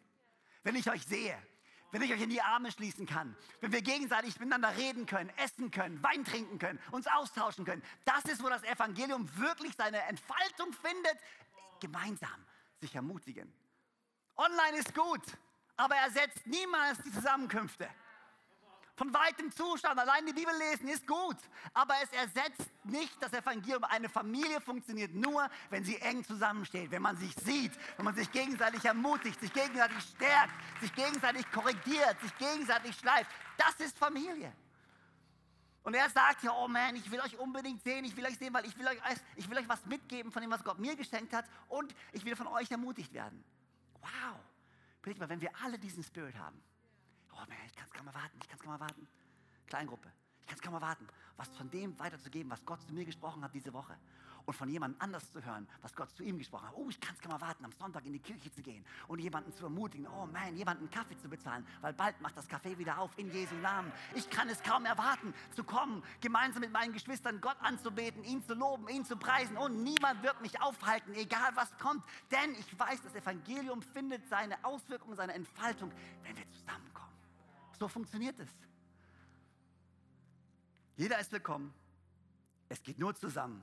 [0.63, 1.37] Wenn ich euch sehe
[1.93, 5.71] wenn ich euch in die Arme schließen kann, wenn wir gegenseitig miteinander reden können, essen
[5.71, 7.83] können, Wein trinken können, uns austauschen können.
[8.07, 11.19] Das ist, wo das Evangelium wirklich seine Entfaltung findet.
[11.81, 12.47] Gemeinsam
[12.81, 13.53] sich ermutigen.
[14.37, 15.23] Online ist gut,
[15.77, 17.89] aber ersetzt niemals die Zusammenkünfte.
[19.03, 21.37] Von weitem zuschauen, allein die Bibel lesen ist gut.
[21.75, 23.83] Aber es ersetzt nicht das Evangelium.
[23.83, 28.31] Eine Familie funktioniert nur, wenn sie eng zusammensteht, wenn man sich sieht, wenn man sich
[28.31, 33.29] gegenseitig ermutigt, sich gegenseitig stärkt, sich gegenseitig korrigiert, sich gegenseitig schleift.
[33.59, 34.53] Das ist Familie.
[35.83, 38.55] Und er sagt ja, oh man, ich will euch unbedingt sehen, ich will euch sehen,
[38.55, 38.99] weil ich will euch,
[39.35, 42.37] ich will euch was mitgeben von dem, was Gott mir geschenkt hat und ich will
[42.37, 43.43] von euch ermutigt werden.
[44.01, 44.39] Wow.
[45.01, 46.63] Überleg mal, wenn wir alle diesen Spirit haben.
[47.33, 49.09] Oh man, ich kann es kaum erwarten, ich kann es kaum erwarten.
[49.67, 53.43] Kleingruppe, ich kann es kaum erwarten, was von dem weiterzugeben, was Gott zu mir gesprochen
[53.43, 53.97] hat diese Woche
[54.47, 56.75] und von jemandem anders zu hören, was Gott zu ihm gesprochen hat.
[56.75, 59.53] Oh, ich kann es kaum erwarten, am Sonntag in die Kirche zu gehen und jemanden
[59.53, 63.11] zu ermutigen, oh man, jemanden Kaffee zu bezahlen, weil bald macht das Café wieder auf
[63.17, 63.93] in Jesu Namen.
[64.15, 68.55] Ich kann es kaum erwarten, zu kommen, gemeinsam mit meinen Geschwistern Gott anzubeten, ihn zu
[68.55, 73.03] loben, ihn zu preisen und niemand wird mich aufhalten, egal was kommt, denn ich weiß,
[73.03, 75.93] das Evangelium findet seine Auswirkungen, seine Entfaltung,
[76.23, 76.92] wenn wir zusammenkommen.
[77.83, 78.49] So funktioniert es.
[80.95, 81.75] Jeder ist willkommen.
[82.69, 83.61] Es geht nur zusammen.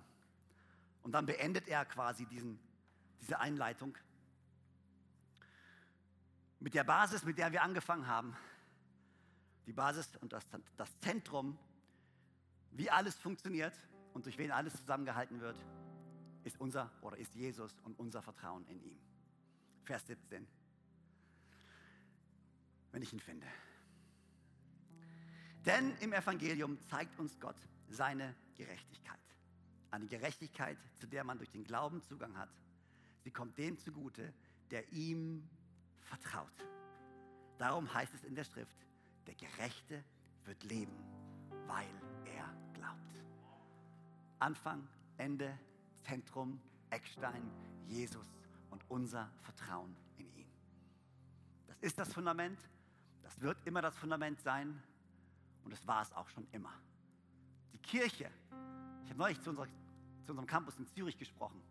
[1.04, 2.60] Und dann beendet er quasi diesen,
[3.22, 3.98] diese Einleitung
[6.60, 8.36] mit der Basis, mit der wir angefangen haben.
[9.68, 11.58] Die Basis und das, das Zentrum,
[12.72, 13.74] wie alles funktioniert
[14.12, 15.64] und durch wen alles zusammengehalten wird,
[16.44, 19.00] ist unser oder ist Jesus und unser Vertrauen in ihm.
[19.86, 20.46] Vers 17.
[22.92, 23.48] Wenn ich ihn finde.
[25.70, 27.56] Denn im Evangelium zeigt uns Gott
[27.90, 29.20] seine Gerechtigkeit.
[29.92, 32.50] Eine Gerechtigkeit, zu der man durch den Glauben Zugang hat.
[33.24, 34.34] Sie kommt dem zugute,
[34.72, 35.48] der ihm
[36.02, 36.66] vertraut.
[37.60, 38.76] Darum heißt es in der Schrift,
[39.28, 40.04] der Gerechte
[40.46, 40.98] wird leben,
[41.68, 41.86] weil
[42.26, 43.24] er glaubt.
[44.40, 45.56] Anfang, Ende,
[46.02, 47.44] Zentrum, Eckstein,
[47.86, 48.28] Jesus
[48.72, 50.50] und unser Vertrauen in ihn.
[51.68, 52.60] Das ist das Fundament,
[53.22, 54.82] das wird immer das Fundament sein
[55.64, 56.74] und das war es auch schon immer.
[57.74, 58.30] Die Kirche,
[59.04, 59.68] ich habe neulich zu, unserer,
[60.26, 61.62] zu unserem Campus in Zürich gesprochen.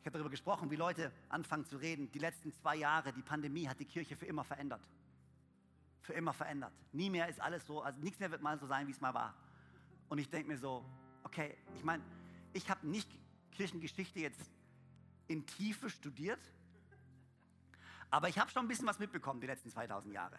[0.00, 2.12] Ich habe darüber gesprochen, wie Leute anfangen zu reden.
[2.12, 4.82] Die letzten zwei Jahre, die Pandemie hat die Kirche für immer verändert.
[6.02, 6.74] Für immer verändert.
[6.92, 9.14] Nie mehr ist alles so, also nichts mehr wird mal so sein, wie es mal
[9.14, 9.34] war.
[10.10, 10.84] Und ich denke mir so,
[11.22, 12.02] okay, ich meine,
[12.52, 13.08] ich habe nicht
[13.52, 14.50] Kirchengeschichte jetzt
[15.26, 16.40] in Tiefe studiert,
[18.10, 20.38] aber ich habe schon ein bisschen was mitbekommen die letzten 2000 Jahre.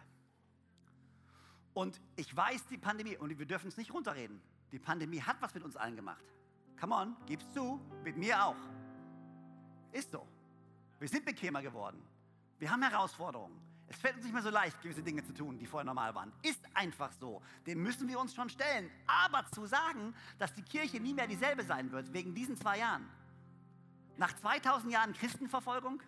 [1.76, 5.54] Und ich weiß, die Pandemie, und wir dürfen es nicht runterreden, die Pandemie hat was
[5.54, 6.24] mit uns allen gemacht.
[6.80, 8.56] Come on, gib's zu, mit mir auch.
[9.92, 10.26] Ist so.
[11.00, 12.02] Wir sind bequemer geworden.
[12.60, 13.60] Wir haben Herausforderungen.
[13.90, 16.32] Es fällt uns nicht mehr so leicht, gewisse Dinge zu tun, die vorher normal waren.
[16.44, 17.42] Ist einfach so.
[17.68, 18.90] Dem müssen wir uns schon stellen.
[19.06, 23.06] Aber zu sagen, dass die Kirche nie mehr dieselbe sein wird, wegen diesen zwei Jahren,
[24.16, 26.02] nach 2000 Jahren Christenverfolgung,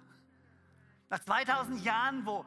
[1.10, 2.46] nach 2000 Jahren, wo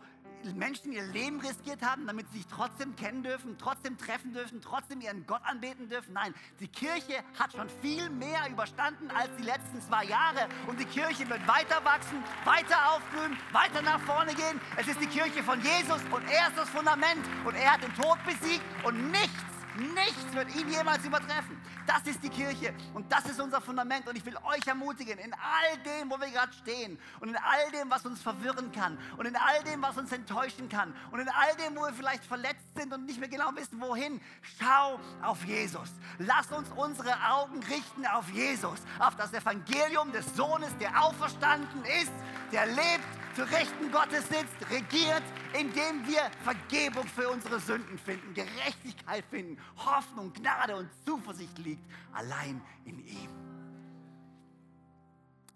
[0.54, 5.00] Menschen ihr Leben riskiert haben, damit sie sich trotzdem kennen dürfen, trotzdem treffen dürfen, trotzdem
[5.00, 6.14] ihren Gott anbeten dürfen.
[6.14, 10.48] Nein, die Kirche hat schon viel mehr überstanden als die letzten zwei Jahre.
[10.66, 14.60] Und die Kirche wird weiter wachsen, weiter aufblühen, weiter nach vorne gehen.
[14.76, 17.26] Es ist die Kirche von Jesus und er ist das Fundament.
[17.44, 19.39] Und er hat den Tod besiegt und nichts
[19.76, 21.60] Nichts wird ihn jemals übertreffen.
[21.86, 24.08] Das ist die Kirche und das ist unser Fundament.
[24.08, 27.70] Und ich will euch ermutigen, in all dem, wo wir gerade stehen und in all
[27.72, 31.28] dem, was uns verwirren kann und in all dem, was uns enttäuschen kann und in
[31.28, 34.20] all dem, wo wir vielleicht verletzt sind und nicht mehr genau wissen, wohin,
[34.58, 35.90] schau auf Jesus.
[36.18, 42.12] Lass uns unsere Augen richten auf Jesus, auf das Evangelium des Sohnes, der auferstanden ist,
[42.52, 45.22] der lebt zu Rechten Gottes sitzt, regiert,
[45.58, 52.60] indem wir Vergebung für unsere Sünden finden, Gerechtigkeit finden, Hoffnung, Gnade und Zuversicht liegt allein
[52.84, 53.30] in ihm.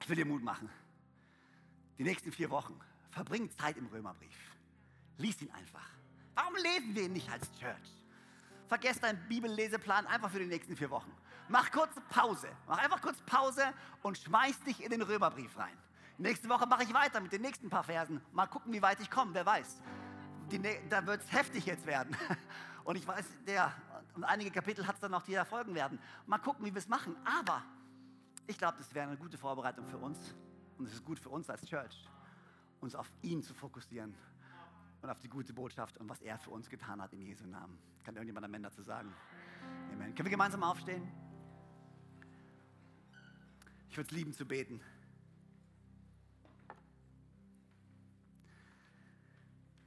[0.01, 0.69] Ich will dir Mut machen.
[1.99, 2.79] Die nächsten vier Wochen
[3.11, 4.37] verbring Zeit im Römerbrief.
[5.19, 5.89] Lies ihn einfach.
[6.35, 8.05] Warum lesen wir ihn nicht als Church?
[8.69, 11.13] Vergesst deinen Bibelleseplan einfach für die nächsten vier Wochen.
[11.49, 12.49] Mach kurz Pause.
[12.67, 15.77] Mach einfach kurz Pause und schmeiß dich in den Römerbrief rein.
[16.18, 18.20] Nächste Woche mache ich weiter mit den nächsten paar Versen.
[18.33, 19.81] Mal gucken, wie weit ich komme, wer weiß.
[20.50, 22.16] Die, da wird es heftig jetzt werden.
[22.85, 23.72] Und ich weiß, der,
[24.14, 25.98] und einige Kapitel hat es dann noch, die da folgen werden.
[26.27, 27.16] Mal gucken, wie wir es machen.
[27.24, 27.62] Aber
[28.46, 30.35] ich glaube, das wäre eine gute Vorbereitung für uns.
[30.77, 32.07] Und es ist gut für uns als Church,
[32.81, 34.14] uns auf ihn zu fokussieren
[35.00, 37.79] und auf die gute Botschaft und was er für uns getan hat in Jesu Namen.
[38.05, 39.14] Kann irgendjemand Amen dazu sagen?
[39.90, 40.14] Amen.
[40.14, 41.11] Können wir gemeinsam aufstehen?
[43.88, 44.81] Ich würde es lieben zu beten.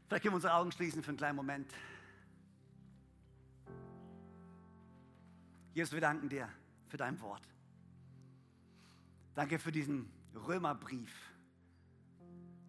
[0.07, 1.69] Vielleicht können wir unsere Augen schließen für einen kleinen Moment.
[5.73, 6.47] Jesus, wir danken dir
[6.87, 7.43] für dein Wort.
[9.35, 11.13] Danke für diesen Römerbrief,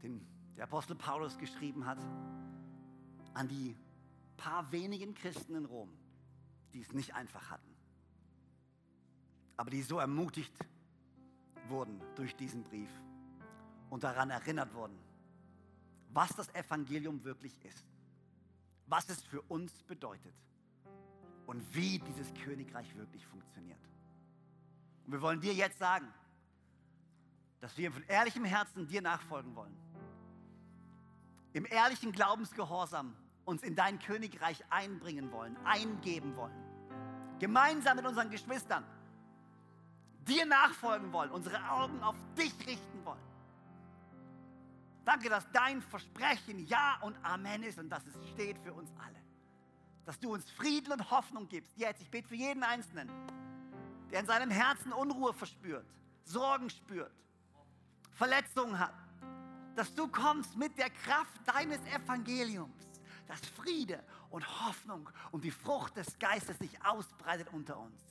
[0.03, 1.98] den der Apostel Paulus geschrieben hat
[3.35, 3.77] an die
[4.37, 5.90] paar wenigen Christen in Rom,
[6.72, 7.77] die es nicht einfach hatten,
[9.57, 10.53] aber die so ermutigt
[11.68, 12.90] wurden durch diesen Brief
[13.90, 14.98] und daran erinnert wurden,
[16.12, 17.84] was das Evangelium wirklich ist,
[18.86, 20.34] was es für uns bedeutet
[21.46, 23.80] und wie dieses Königreich wirklich funktioniert.
[25.06, 26.12] Und wir wollen dir jetzt sagen,
[27.60, 29.76] dass wir von ehrlichem Herzen dir nachfolgen wollen.
[31.52, 36.52] Im ehrlichen Glaubensgehorsam uns in dein Königreich einbringen wollen, eingeben wollen.
[37.38, 38.84] Gemeinsam mit unseren Geschwistern
[40.26, 43.22] dir nachfolgen wollen, unsere Augen auf dich richten wollen.
[45.08, 49.16] Danke, dass dein Versprechen Ja und Amen ist und dass es steht für uns alle.
[50.04, 51.74] Dass du uns Frieden und Hoffnung gibst.
[51.78, 53.08] Jetzt, ich bete für jeden Einzelnen,
[54.10, 55.86] der in seinem Herzen Unruhe verspürt,
[56.24, 57.10] Sorgen spürt,
[58.10, 58.92] Verletzungen hat.
[59.76, 62.84] Dass du kommst mit der Kraft deines Evangeliums,
[63.28, 68.02] dass Friede und Hoffnung und die Frucht des Geistes sich ausbreitet unter uns.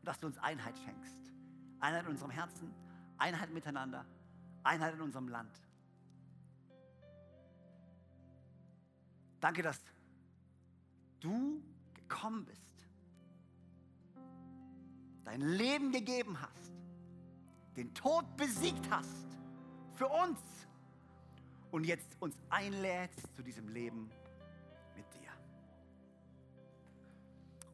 [0.00, 1.32] Und dass du uns Einheit schenkst.
[1.80, 2.74] Einheit in unserem Herzen,
[3.16, 4.04] Einheit miteinander,
[4.62, 5.58] Einheit in unserem Land.
[9.40, 9.80] Danke, dass
[11.20, 11.62] du
[11.94, 12.88] gekommen bist,
[15.24, 16.72] dein Leben gegeben hast,
[17.76, 19.26] den Tod besiegt hast
[19.94, 20.40] für uns
[21.70, 24.10] und jetzt uns einlädst zu diesem Leben
[24.96, 25.30] mit dir.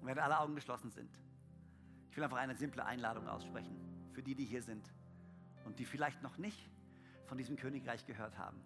[0.01, 1.11] Und wenn alle Augen geschlossen sind,
[2.11, 3.77] ich will einfach eine simple Einladung aussprechen
[4.13, 4.93] für die, die hier sind
[5.65, 6.71] und die vielleicht noch nicht
[7.27, 8.61] von diesem Königreich gehört haben.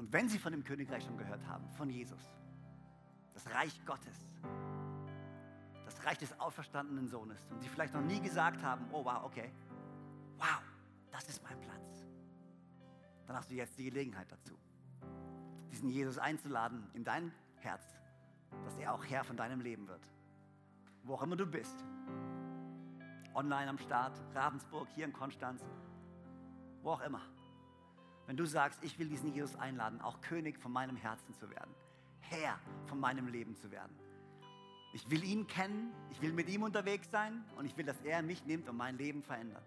[0.00, 2.22] Und wenn sie von dem Königreich schon gehört haben, von Jesus,
[3.34, 4.16] das Reich Gottes,
[5.84, 9.52] das Reich des auferstandenen Sohnes, und sie vielleicht noch nie gesagt haben, oh wow, okay,
[10.38, 10.62] wow,
[11.10, 12.06] das ist mein Platz,
[13.26, 14.56] dann hast du jetzt die Gelegenheit dazu,
[15.70, 17.84] diesen Jesus einzuladen in dein Herz,
[18.64, 20.10] dass er auch Herr von deinem Leben wird.
[21.02, 21.84] Wo auch immer du bist.
[23.34, 25.62] Online am Start, Ravensburg, hier in Konstanz,
[26.80, 27.20] wo auch immer.
[28.30, 31.74] Wenn du sagst, ich will diesen Jesus einladen, auch König von meinem Herzen zu werden,
[32.20, 33.90] Herr von meinem Leben zu werden.
[34.92, 38.22] Ich will ihn kennen, ich will mit ihm unterwegs sein und ich will, dass er
[38.22, 39.64] mich nimmt und mein Leben verändert.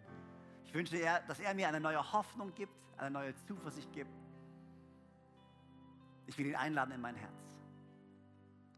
[0.64, 0.98] Ich wünsche,
[1.28, 4.16] dass er mir eine neue Hoffnung gibt, eine neue Zuversicht gibt.
[6.28, 7.36] Ich will ihn einladen in mein Herz.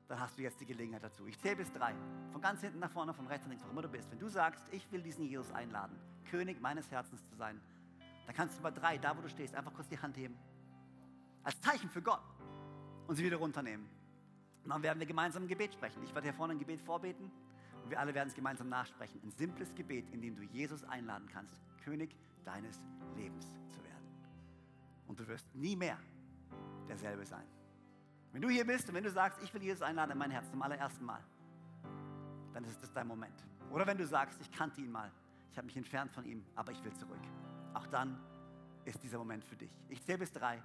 [0.07, 1.27] Dann hast du jetzt die Gelegenheit dazu.
[1.27, 1.93] Ich zähle bis drei.
[2.31, 4.09] Von ganz hinten nach vorne, von rechts nach links, wo immer du bist.
[4.09, 5.95] Wenn du sagst, ich will diesen Jesus einladen,
[6.31, 7.61] König meines Herzens zu sein,
[8.25, 10.35] dann kannst du bei drei, da wo du stehst, einfach kurz die Hand heben.
[11.43, 12.21] Als Zeichen für Gott.
[13.07, 13.87] Und sie wieder runternehmen.
[14.63, 16.03] Und dann werden wir gemeinsam ein Gebet sprechen.
[16.03, 17.31] Ich werde hier vorne ein Gebet vorbeten
[17.83, 19.21] und wir alle werden es gemeinsam nachsprechen.
[19.23, 22.81] Ein simples Gebet, in dem du Jesus einladen kannst, König deines
[23.15, 24.07] Lebens zu werden.
[25.05, 25.99] Und du wirst nie mehr
[26.87, 27.45] derselbe sein.
[28.31, 30.49] Wenn du hier bist und wenn du sagst, ich will Jesus einladen in mein Herz
[30.49, 31.23] zum allerersten Mal,
[32.53, 33.45] dann ist das dein Moment.
[33.69, 35.11] Oder wenn du sagst, ich kannte ihn mal,
[35.51, 37.21] ich habe mich entfernt von ihm, aber ich will zurück
[37.75, 38.17] auch dann
[38.85, 39.71] ist dieser Moment für dich.
[39.89, 40.61] Ich zähle bis drei.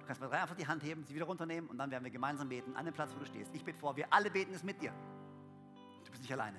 [0.00, 2.10] Du kannst bei drei einfach die Hand heben, sie wieder runternehmen und dann werden wir
[2.10, 3.54] gemeinsam beten an dem Platz, wo du stehst.
[3.54, 4.92] Ich bete vor, wir alle beten es mit dir.
[6.04, 6.58] Du bist nicht alleine.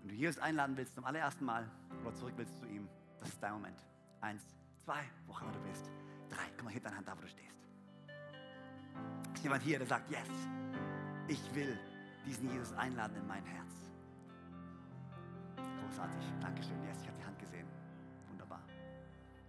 [0.00, 1.68] Wenn du Jesus einladen willst zum allerersten Mal
[2.02, 3.78] oder zurück willst zu ihm, das ist dein Moment.
[4.20, 4.42] Eins,
[4.84, 5.90] zwei, wo auch immer du bist.
[6.28, 7.58] Drei, komm mal, heb deine Hand da, wo du stehst.
[9.34, 10.28] Ist jemand hier, der sagt, yes,
[11.28, 11.78] ich will
[12.26, 13.72] diesen Jesus einladen in mein Herz.
[15.56, 17.29] Großartig, Dankeschön, yes, ich habe die Hand.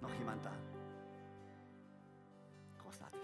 [0.02, 0.52] Noch jemand da?
[2.82, 3.22] Großartig.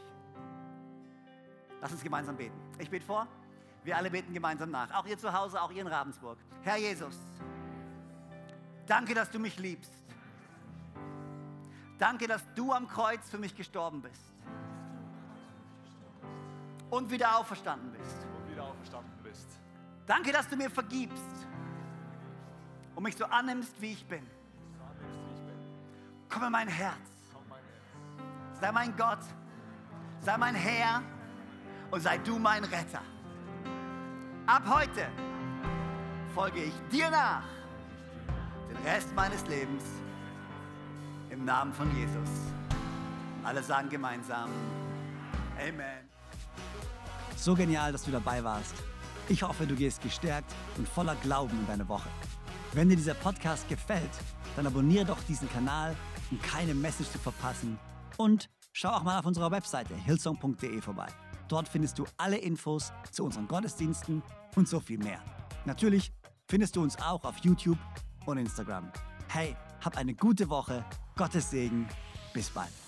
[1.81, 2.59] Lass uns gemeinsam beten.
[2.79, 3.27] Ich bete vor.
[3.83, 4.93] Wir alle beten gemeinsam nach.
[4.93, 6.37] Auch ihr zu Hause, auch ihr in Ravensburg.
[6.61, 7.17] Herr Jesus,
[8.85, 9.93] danke, dass du mich liebst.
[11.97, 14.33] Danke, dass du am Kreuz für mich gestorben bist.
[16.89, 18.17] Und wieder auferstanden bist.
[18.37, 19.47] Und wieder auferstanden bist.
[20.05, 21.47] Danke, dass du mir vergibst
[22.95, 24.25] und mich so annimmst, wie ich bin.
[26.29, 26.95] Komm in mein Herz.
[28.59, 29.19] Sei mein Gott,
[30.19, 31.01] sei mein Herr
[31.91, 33.01] und sei du mein Retter.
[34.47, 35.07] Ab heute
[36.33, 37.43] folge ich dir nach
[38.69, 39.83] den Rest meines Lebens
[41.29, 42.29] im Namen von Jesus.
[43.43, 44.49] Alle sagen gemeinsam
[45.57, 46.07] Amen.
[47.35, 48.75] So genial, dass du dabei warst.
[49.29, 52.09] Ich hoffe, du gehst gestärkt und voller Glauben in deine Woche.
[52.73, 54.09] Wenn dir dieser Podcast gefällt,
[54.55, 55.95] dann abonniere doch diesen Kanal
[56.31, 57.79] um keine Message zu verpassen.
[58.17, 61.07] Und schau auch mal auf unserer Webseite hillsong.de vorbei.
[61.47, 64.21] Dort findest du alle Infos zu unseren Gottesdiensten
[64.55, 65.21] und so viel mehr.
[65.65, 66.11] Natürlich
[66.47, 67.77] findest du uns auch auf YouTube
[68.25, 68.91] und Instagram.
[69.29, 71.87] Hey, hab eine gute Woche, Gottes Segen,
[72.33, 72.86] bis bald.